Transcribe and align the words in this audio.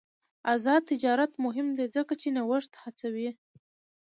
آزاد 0.53 0.81
تجارت 0.91 1.31
مهم 1.45 1.67
دی 1.77 1.85
ځکه 1.95 2.13
چې 2.21 2.27
نوښت 2.35 2.71
هڅوي. 2.83 3.29